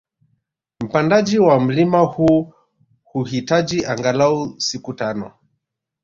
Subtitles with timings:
[0.79, 2.53] Mpandaji wa mlima huu
[3.03, 5.31] huhitaji angalau siku tano